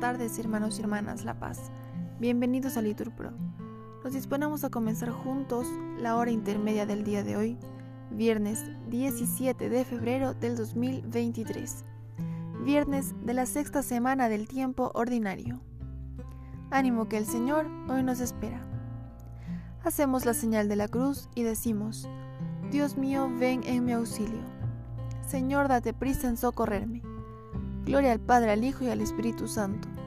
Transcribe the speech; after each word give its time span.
tardes, 0.00 0.38
hermanos 0.38 0.78
y 0.78 0.82
hermanas 0.82 1.26
La 1.26 1.38
Paz. 1.38 1.70
Bienvenidos 2.18 2.78
a 2.78 2.82
Litur 2.82 3.14
Pro. 3.14 3.32
Nos 4.02 4.14
disponemos 4.14 4.64
a 4.64 4.70
comenzar 4.70 5.10
juntos 5.10 5.66
la 5.98 6.16
hora 6.16 6.30
intermedia 6.30 6.86
del 6.86 7.04
día 7.04 7.22
de 7.22 7.36
hoy, 7.36 7.58
viernes 8.10 8.64
17 8.88 9.68
de 9.68 9.84
febrero 9.84 10.32
del 10.32 10.56
2023, 10.56 11.84
viernes 12.64 13.14
de 13.26 13.34
la 13.34 13.44
sexta 13.44 13.82
semana 13.82 14.30
del 14.30 14.48
tiempo 14.48 14.90
ordinario. 14.94 15.60
Ánimo 16.70 17.06
que 17.06 17.18
el 17.18 17.26
Señor 17.26 17.66
hoy 17.90 18.02
nos 18.02 18.20
espera. 18.20 18.66
Hacemos 19.84 20.24
la 20.24 20.32
señal 20.32 20.70
de 20.70 20.76
la 20.76 20.88
cruz 20.88 21.28
y 21.34 21.42
decimos, 21.42 22.08
Dios 22.70 22.96
mío, 22.96 23.28
ven 23.38 23.60
en 23.64 23.84
mi 23.84 23.92
auxilio. 23.92 24.40
Señor, 25.28 25.68
date 25.68 25.92
prisa 25.92 26.26
en 26.26 26.38
socorrerme. 26.38 27.02
Gloria 27.84 28.12
al 28.12 28.20
Padre, 28.20 28.52
al 28.52 28.64
Hijo 28.64 28.84
y 28.84 28.88
al 28.88 29.02
Espíritu 29.02 29.46
Santo. 29.46 29.99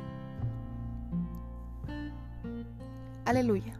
Aleluya. 3.25 3.79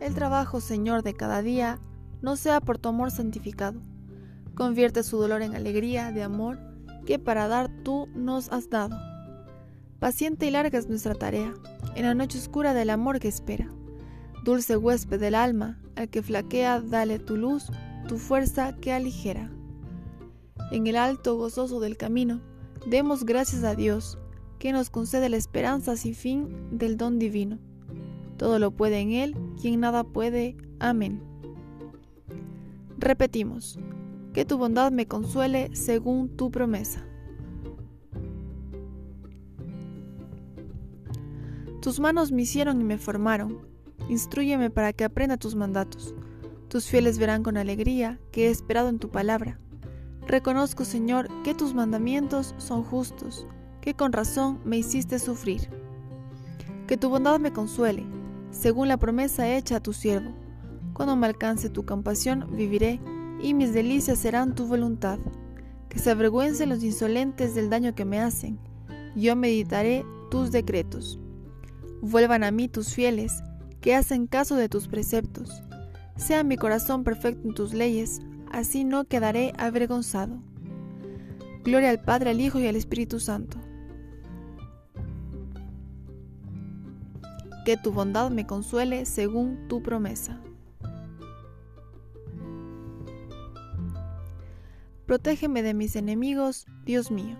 El 0.00 0.14
trabajo, 0.14 0.60
Señor, 0.60 1.02
de 1.02 1.14
cada 1.14 1.42
día, 1.42 1.78
no 2.22 2.36
sea 2.36 2.60
por 2.60 2.78
tu 2.78 2.88
amor 2.88 3.10
santificado. 3.10 3.80
Convierte 4.54 5.02
su 5.02 5.18
dolor 5.18 5.42
en 5.42 5.54
alegría 5.54 6.12
de 6.12 6.22
amor 6.22 6.58
que 7.06 7.18
para 7.18 7.48
dar 7.48 7.68
tú 7.82 8.08
nos 8.14 8.50
has 8.50 8.70
dado. 8.70 8.96
Paciente 9.98 10.46
y 10.46 10.50
larga 10.50 10.78
es 10.78 10.88
nuestra 10.88 11.14
tarea, 11.14 11.54
en 11.94 12.04
la 12.04 12.14
noche 12.14 12.38
oscura 12.38 12.74
del 12.74 12.90
amor 12.90 13.18
que 13.18 13.28
espera. 13.28 13.68
Dulce 14.44 14.76
huésped 14.76 15.18
del 15.18 15.34
alma, 15.34 15.78
al 15.96 16.08
que 16.08 16.22
flaquea, 16.22 16.80
dale 16.80 17.18
tu 17.18 17.36
luz, 17.36 17.70
tu 18.06 18.18
fuerza 18.18 18.76
que 18.76 18.92
aligera 18.92 19.50
en 20.70 20.86
el 20.86 20.96
alto 20.96 21.36
gozoso 21.36 21.80
del 21.80 21.96
camino, 21.96 22.40
demos 22.86 23.24
gracias 23.24 23.64
a 23.64 23.74
Dios, 23.74 24.18
que 24.58 24.72
nos 24.72 24.90
concede 24.90 25.28
la 25.28 25.36
esperanza 25.36 25.96
sin 25.96 26.14
fin 26.14 26.48
del 26.70 26.96
don 26.96 27.18
divino. 27.18 27.58
Todo 28.36 28.58
lo 28.58 28.70
puede 28.70 29.00
en 29.00 29.12
Él, 29.12 29.36
quien 29.60 29.80
nada 29.80 30.04
puede. 30.04 30.56
Amén. 30.78 31.22
Repetimos, 32.98 33.78
que 34.32 34.44
tu 34.44 34.58
bondad 34.58 34.92
me 34.92 35.06
consuele 35.06 35.70
según 35.74 36.28
tu 36.36 36.50
promesa. 36.50 37.04
Tus 41.80 42.00
manos 42.00 42.32
me 42.32 42.42
hicieron 42.42 42.80
y 42.80 42.84
me 42.84 42.98
formaron. 42.98 43.58
Instruyeme 44.08 44.70
para 44.70 44.92
que 44.92 45.04
aprenda 45.04 45.36
tus 45.36 45.54
mandatos. 45.54 46.14
Tus 46.68 46.86
fieles 46.86 47.18
verán 47.18 47.42
con 47.42 47.56
alegría 47.56 48.18
que 48.30 48.46
he 48.46 48.50
esperado 48.50 48.88
en 48.88 48.98
tu 48.98 49.10
palabra. 49.10 49.58
Reconozco, 50.26 50.84
Señor, 50.84 51.28
que 51.42 51.54
tus 51.54 51.72
mandamientos 51.74 52.54
son 52.58 52.84
justos, 52.84 53.46
que 53.88 53.94
con 53.94 54.12
razón 54.12 54.60
me 54.66 54.76
hiciste 54.76 55.18
sufrir. 55.18 55.70
Que 56.86 56.98
tu 56.98 57.08
bondad 57.08 57.40
me 57.40 57.54
consuele, 57.54 58.04
según 58.50 58.86
la 58.86 58.98
promesa 58.98 59.48
hecha 59.56 59.76
a 59.76 59.82
tu 59.82 59.94
siervo. 59.94 60.34
Cuando 60.92 61.16
me 61.16 61.26
alcance 61.26 61.70
tu 61.70 61.86
compasión, 61.86 62.54
viviré, 62.54 63.00
y 63.40 63.54
mis 63.54 63.72
delicias 63.72 64.18
serán 64.18 64.54
tu 64.54 64.66
voluntad. 64.66 65.18
Que 65.88 65.98
se 65.98 66.10
avergüencen 66.10 66.68
los 66.68 66.84
insolentes 66.84 67.54
del 67.54 67.70
daño 67.70 67.94
que 67.94 68.04
me 68.04 68.20
hacen. 68.20 68.58
Yo 69.16 69.34
meditaré 69.36 70.04
tus 70.30 70.52
decretos. 70.52 71.18
Vuelvan 72.02 72.44
a 72.44 72.50
mí 72.50 72.68
tus 72.68 72.92
fieles, 72.92 73.42
que 73.80 73.94
hacen 73.94 74.26
caso 74.26 74.56
de 74.56 74.68
tus 74.68 74.86
preceptos. 74.86 75.62
Sea 76.16 76.44
mi 76.44 76.58
corazón 76.58 77.04
perfecto 77.04 77.48
en 77.48 77.54
tus 77.54 77.72
leyes, 77.72 78.20
así 78.52 78.84
no 78.84 79.04
quedaré 79.04 79.54
avergonzado. 79.56 80.42
Gloria 81.64 81.88
al 81.88 82.02
Padre, 82.02 82.28
al 82.28 82.40
Hijo 82.42 82.58
y 82.58 82.66
al 82.66 82.76
Espíritu 82.76 83.18
Santo. 83.18 83.57
Que 87.68 87.76
tu 87.76 87.92
bondad 87.92 88.30
me 88.30 88.46
consuele 88.46 89.04
según 89.04 89.68
tu 89.68 89.82
promesa. 89.82 90.40
Protégeme 95.04 95.62
de 95.62 95.74
mis 95.74 95.94
enemigos, 95.94 96.64
Dios 96.86 97.10
mío. 97.10 97.36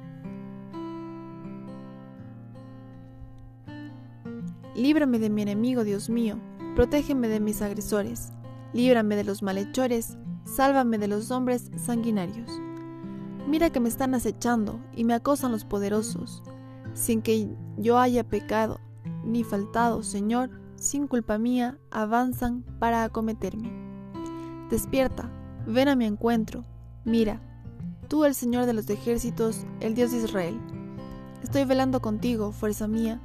Líbrame 4.77 5.19
de 5.19 5.31
mi 5.31 5.41
enemigo, 5.41 5.83
Dios 5.83 6.11
mío. 6.11 6.39
Protégeme 6.77 7.29
de 7.29 7.41
mis 7.41 7.63
agresores. 7.63 8.31
Líbrame 8.75 9.17
de 9.17 9.25
los 9.25 9.43
malhechores 9.43 10.19
sálvame 10.45 10.99
de 10.99 11.09
los 11.09 11.31
hombres 11.31 11.71
sanguinarios. 11.79 12.51
Mira 13.47 13.71
que 13.71 13.81
me 13.81 13.89
están 13.89 14.15
acechando 14.15 14.79
y 14.95 15.05
me 15.05 15.15
acosan 15.15 15.53
los 15.53 15.65
poderosos, 15.65 16.43
sin 16.93 17.23
que 17.23 17.49
yo 17.79 17.99
haya 17.99 18.25
pecado 18.25 18.79
ni 19.29 19.45
faltado, 19.45 20.03
Señor, 20.03 20.51
sin 20.77 21.07
culpa 21.07 21.39
mía, 21.39 21.79
avanzan 21.91 22.65
para 22.79 23.05
acometerme. 23.05 23.71
Despierta, 24.71 25.31
ven 25.67 25.89
a 25.89 25.97
mi 25.97 26.05
encuentro, 26.05 26.65
mira, 27.05 27.41
tú 28.09 28.25
el 28.25 28.35
Señor 28.35 28.67
de 28.67 28.73
los 28.73 28.89
ejércitos, 28.91 29.65
el 29.81 29.95
Dios 29.95 30.11
de 30.11 30.19
Israel. 30.19 30.61
Estoy 31.43 31.65
velando 31.65 32.01
contigo, 32.01 32.53
fuerza 32.53 32.89
mía, 32.89 33.21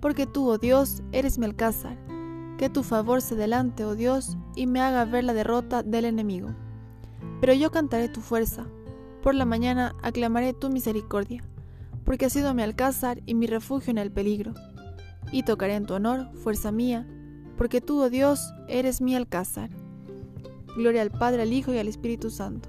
porque 0.00 0.26
tú, 0.26 0.48
oh 0.48 0.58
Dios, 0.58 1.02
eres 1.12 1.38
mi 1.38 1.44
alcázar 1.44 1.98
que 2.60 2.68
tu 2.68 2.82
favor 2.82 3.22
se 3.22 3.36
delante, 3.36 3.86
oh 3.86 3.94
Dios, 3.94 4.36
y 4.54 4.66
me 4.66 4.82
haga 4.82 5.06
ver 5.06 5.24
la 5.24 5.32
derrota 5.32 5.82
del 5.82 6.04
enemigo. 6.04 6.50
Pero 7.40 7.54
yo 7.54 7.70
cantaré 7.70 8.10
tu 8.10 8.20
fuerza, 8.20 8.66
por 9.22 9.34
la 9.34 9.46
mañana 9.46 9.94
aclamaré 10.02 10.52
tu 10.52 10.68
misericordia, 10.68 11.42
porque 12.04 12.26
has 12.26 12.34
sido 12.34 12.52
mi 12.52 12.60
alcázar 12.62 13.22
y 13.24 13.34
mi 13.34 13.46
refugio 13.46 13.92
en 13.92 13.96
el 13.96 14.12
peligro. 14.12 14.52
Y 15.32 15.42
tocaré 15.44 15.74
en 15.74 15.86
tu 15.86 15.94
honor, 15.94 16.32
fuerza 16.34 16.72
mía, 16.72 17.06
porque 17.56 17.80
tú, 17.80 18.00
oh 18.00 18.10
Dios, 18.10 18.52
eres 18.68 19.00
mi 19.00 19.14
alcázar. 19.14 19.70
Gloria 20.76 21.02
al 21.02 21.10
Padre, 21.10 21.42
al 21.42 21.52
Hijo 21.52 21.72
y 21.72 21.78
al 21.78 21.88
Espíritu 21.88 22.30
Santo. 22.30 22.68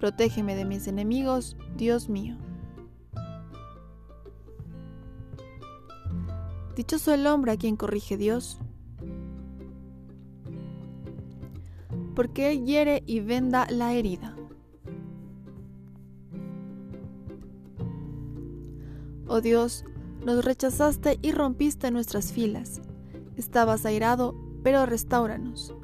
Protégeme 0.00 0.54
de 0.54 0.64
mis 0.64 0.86
enemigos, 0.86 1.56
Dios 1.76 2.08
mío. 2.08 2.36
Dichoso 6.76 7.14
el 7.14 7.26
hombre 7.26 7.52
a 7.52 7.56
quien 7.56 7.76
corrige 7.76 8.18
Dios. 8.18 8.60
Porque 12.14 12.52
Él 12.52 12.66
hiere 12.66 13.02
y 13.06 13.20
venda 13.20 13.66
la 13.70 13.94
herida. 13.94 14.35
Oh 19.26 19.40
Dios, 19.40 19.84
nos 20.24 20.44
rechazaste 20.44 21.18
y 21.22 21.32
rompiste 21.32 21.90
nuestras 21.90 22.32
filas. 22.32 22.80
Estabas 23.36 23.84
airado, 23.86 24.34
pero 24.62 24.86
restauranos. 24.86 25.74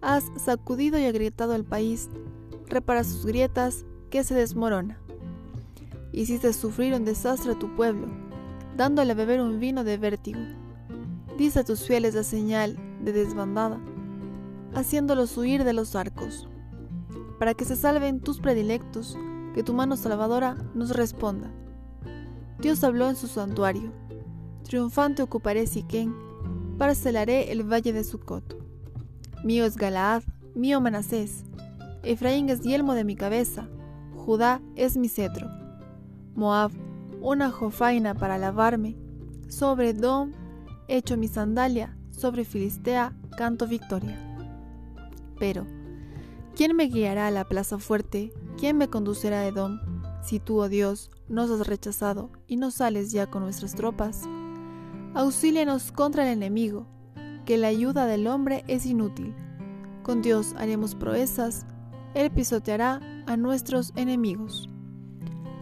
Has 0.00 0.24
sacudido 0.36 0.98
y 0.98 1.04
agrietado 1.04 1.54
el 1.54 1.64
país, 1.64 2.08
repara 2.66 3.04
sus 3.04 3.26
grietas, 3.26 3.84
que 4.10 4.24
se 4.24 4.34
desmorona. 4.34 4.98
Hiciste 6.12 6.52
sufrir 6.52 6.94
un 6.94 7.04
desastre 7.04 7.52
a 7.52 7.58
tu 7.58 7.74
pueblo 7.76 8.08
dándole 8.78 9.10
a 9.10 9.16
beber 9.16 9.40
un 9.40 9.58
vino 9.58 9.82
de 9.82 9.98
vértigo. 9.98 10.38
Dice 11.36 11.60
a 11.60 11.64
tus 11.64 11.84
fieles 11.84 12.14
la 12.14 12.22
señal 12.22 12.78
de 13.04 13.12
desbandada, 13.12 13.80
haciéndolos 14.72 15.36
huir 15.36 15.64
de 15.64 15.72
los 15.72 15.96
arcos, 15.96 16.48
para 17.40 17.54
que 17.54 17.64
se 17.64 17.74
salven 17.74 18.20
tus 18.20 18.38
predilectos, 18.38 19.18
que 19.52 19.64
tu 19.64 19.74
mano 19.74 19.96
salvadora 19.96 20.56
nos 20.74 20.90
responda. 20.90 21.50
Dios 22.60 22.82
habló 22.84 23.08
en 23.08 23.16
su 23.16 23.26
santuario, 23.26 23.92
triunfante 24.64 25.22
ocuparé 25.22 25.66
Siquén, 25.66 26.14
parcelaré 26.76 27.52
el 27.52 27.62
valle 27.62 27.92
de 27.92 28.04
Sucot. 28.04 28.56
Mío 29.44 29.64
es 29.64 29.76
Galaad, 29.76 30.22
mío 30.54 30.80
Manasés, 30.80 31.44
Efraín 32.02 32.48
es 32.48 32.60
yelmo 32.62 32.94
de 32.94 33.04
mi 33.04 33.16
cabeza, 33.16 33.68
Judá 34.14 34.60
es 34.76 34.96
mi 34.96 35.08
cetro. 35.08 35.48
Moab 36.34 36.72
una 37.20 37.50
jofaina 37.50 38.14
para 38.14 38.38
lavarme. 38.38 38.96
Sobre 39.48 39.94
Dom 39.94 40.32
echo 40.88 41.16
mi 41.16 41.28
sandalia, 41.28 41.96
sobre 42.10 42.44
Filistea 42.44 43.12
canto 43.36 43.66
victoria. 43.66 44.18
Pero, 45.38 45.66
¿quién 46.54 46.74
me 46.76 46.84
guiará 46.84 47.28
a 47.28 47.30
la 47.30 47.44
plaza 47.44 47.78
fuerte? 47.78 48.32
¿Quién 48.58 48.76
me 48.76 48.88
conducirá 48.88 49.40
a 49.40 49.46
Edom? 49.46 49.80
Si 50.22 50.40
tú, 50.40 50.60
oh 50.60 50.68
Dios, 50.68 51.10
nos 51.28 51.50
has 51.50 51.66
rechazado 51.66 52.30
y 52.46 52.56
no 52.56 52.70
sales 52.70 53.12
ya 53.12 53.28
con 53.28 53.42
nuestras 53.42 53.74
tropas. 53.74 54.22
Auxílianos 55.14 55.92
contra 55.92 56.24
el 56.24 56.36
enemigo, 56.36 56.86
que 57.44 57.56
la 57.56 57.68
ayuda 57.68 58.06
del 58.06 58.26
hombre 58.26 58.64
es 58.68 58.84
inútil. 58.84 59.34
Con 60.02 60.22
Dios 60.22 60.54
haremos 60.58 60.94
proezas, 60.94 61.66
Él 62.14 62.30
pisoteará 62.30 63.00
a 63.26 63.36
nuestros 63.36 63.92
enemigos. 63.96 64.68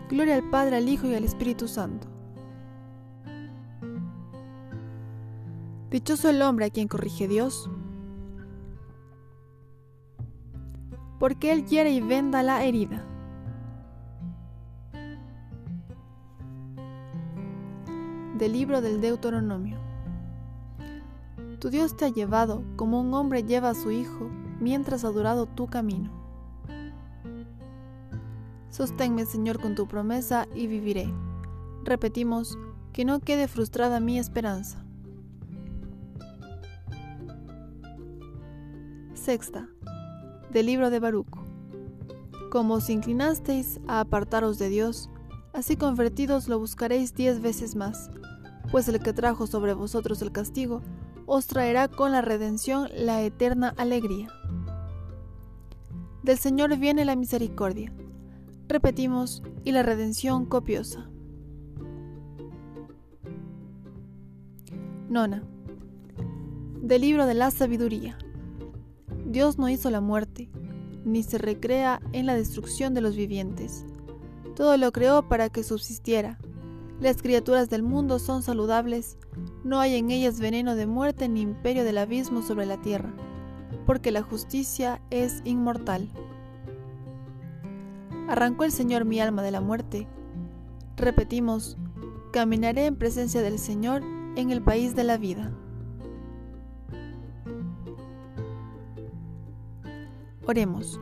Gloria 0.09 0.37
al 0.37 0.51
Padre, 0.51 0.77
al 0.77 0.89
Hijo 0.89 1.07
y 1.07 1.15
al 1.15 1.25
Espíritu 1.25 1.69
Santo. 1.69 2.09
Dichoso 5.91 6.29
el 6.29 6.43
hombre 6.43 6.67
a 6.67 6.71
quien 6.71 6.89
corrige 6.89 7.29
Dios, 7.29 7.71
porque 11.19 11.53
Él 11.53 11.65
hiere 11.67 11.91
y 11.91 12.01
venda 12.01 12.43
la 12.43 12.65
herida. 12.65 13.05
Del 18.39 18.53
libro 18.53 18.83
del 18.83 19.01
Deuteronomio. 19.01 19.79
Tu 21.59 21.71
Dios 21.71 21.97
te 21.97 22.05
ha 22.05 22.09
llevado 22.11 22.63
como 22.77 23.01
un 23.01 23.15
hombre 23.15 23.45
lleva 23.45 23.71
a 23.71 23.75
su 23.75 23.91
hijo 23.91 24.29
mientras 24.61 25.05
ha 25.05 25.09
durado 25.09 25.47
tu 25.47 25.69
camino. 25.69 26.11
Sosténme, 28.69 29.25
Señor, 29.25 29.59
con 29.59 29.75
tu 29.75 29.89
promesa 29.89 30.47
y 30.55 30.67
viviré. 30.67 31.11
Repetimos, 31.83 32.59
que 32.93 33.07
no 33.07 33.21
quede 33.21 33.49
frustrada 33.49 34.01
mi 34.01 34.19
esperanza. 34.19 34.85
Sexta, 39.15 39.67
del 40.53 40.67
libro 40.67 40.91
de 40.91 41.01
Baruch. 41.01 41.39
Como 42.51 42.75
os 42.75 42.91
inclinasteis 42.91 43.81
a 43.89 44.01
apartaros 44.01 44.59
de 44.59 44.69
Dios, 44.69 45.09
así 45.57 45.77
convertidos 45.77 46.49
lo 46.49 46.59
buscaréis 46.59 47.15
diez 47.15 47.41
veces 47.41 47.77
más, 47.77 48.11
pues 48.71 48.87
el 48.89 49.01
que 49.01 49.15
trajo 49.15 49.47
sobre 49.47 49.73
vosotros 49.73 50.21
el 50.21 50.31
castigo, 50.31 50.83
os 51.25 51.47
traerá 51.47 51.89
con 51.89 52.13
la 52.13 52.21
redención 52.21 52.89
la 52.95 53.23
eterna 53.23 53.73
alegría. 53.79 54.29
Del 56.23 56.37
Señor 56.37 56.77
viene 56.77 57.07
la 57.07 57.17
misericordia. 57.17 57.91
Repetimos, 58.69 59.43
y 59.65 59.73
la 59.73 59.83
redención 59.83 60.45
copiosa. 60.45 61.09
Nona. 65.09 65.43
Del 66.83 67.01
libro 67.01 67.27
de 67.27 67.35
la 67.35 67.51
sabiduría. 67.51 68.19
Dios 69.25 69.59
no 69.59 69.69
hizo 69.71 69.91
la 69.91 70.01
muerte, 70.01 70.51
ni 71.05 71.23
se 71.23 71.39
recrea 71.39 72.03
en 72.13 72.27
la 72.27 72.35
destrucción 72.35 72.93
de 72.93 73.01
los 73.01 73.17
vivientes. 73.17 73.87
Todo 74.57 74.79
lo 74.79 74.91
creó 74.91 75.29
para 75.29 75.51
que 75.51 75.63
subsistiera. 75.63 76.39
Las 76.99 77.21
criaturas 77.21 77.69
del 77.69 77.83
mundo 77.83 78.19
son 78.19 78.43
saludables, 78.43 79.19
no 79.65 79.81
hay 79.81 79.97
en 79.97 80.11
ellas 80.11 80.41
veneno 80.41 80.75
de 80.75 80.87
muerte 80.87 81.29
ni 81.29 81.43
imperio 81.43 81.85
del 81.85 81.99
abismo 81.99 82.41
sobre 82.41 82.65
la 82.65 82.81
tierra, 82.81 83.13
porque 83.85 84.11
la 84.11 84.23
justicia 84.23 85.03
es 85.11 85.43
inmortal. 85.45 86.09
Arrancó 88.29 88.65
el 88.65 88.73
Señor 88.73 89.05
mi 89.05 89.21
alma 89.21 89.43
de 89.43 89.51
la 89.51 89.61
muerte. 89.61 90.09
Repetimos, 90.97 91.77
caminaré 92.33 92.87
en 92.87 92.97
presencia 92.97 93.43
del 93.43 93.59
Señor 93.59 94.03
en 94.37 94.51
el 94.51 94.63
país 94.63 94.97
de 94.97 95.05
la 95.05 95.19
vida. 95.19 95.53
Oremos. 100.47 100.99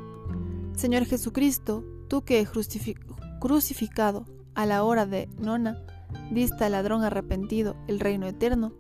Señor 0.75 1.05
Jesucristo, 1.05 1.85
tú 2.09 2.23
que 2.25 2.45
crucificado 3.44 4.25
a 4.55 4.64
la 4.64 4.82
hora 4.85 5.05
de 5.05 5.29
nona, 5.38 5.76
diste 6.31 6.64
al 6.64 6.73
ladrón 6.73 7.02
arrepentido 7.02 7.76
el 7.88 8.00
reino 8.00 8.26
eterno, 8.26 8.73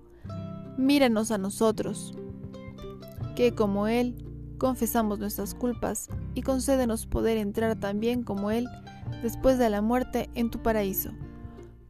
míranos 0.78 1.30
a 1.30 1.36
nosotros, 1.36 2.14
que 3.36 3.54
como 3.54 3.88
Él 3.88 4.16
confesamos 4.56 5.18
nuestras 5.18 5.54
culpas 5.54 6.08
y 6.32 6.40
concédenos 6.40 7.04
poder 7.04 7.36
entrar 7.36 7.78
también 7.78 8.22
como 8.22 8.50
Él 8.50 8.66
después 9.22 9.58
de 9.58 9.68
la 9.68 9.82
muerte 9.82 10.30
en 10.34 10.48
tu 10.48 10.62
paraíso. 10.62 11.10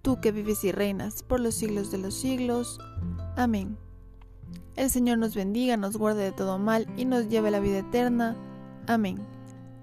Tú 0.03 0.21
que 0.21 0.33
vives 0.33 0.65
y 0.65 0.73
reinas 0.73 1.23
por 1.23 1.39
los 1.39 1.55
siglos 1.55 1.93
de 1.93 1.99
los 1.99 2.15
siglos. 2.15 2.81
Amén. 3.37 3.79
El 4.75 4.91
Señor 4.91 5.19
nos 5.19 5.37
bendiga, 5.37 5.77
nos 5.77 5.97
guarde 5.97 6.25
de 6.25 6.33
todo 6.33 6.59
mal 6.59 6.89
y 6.97 7.05
nos 7.05 7.29
lleve 7.29 7.47
a 7.47 7.53
la 7.53 7.61
vida 7.61 7.79
eterna. 7.79 8.37
Amén. 8.89 9.34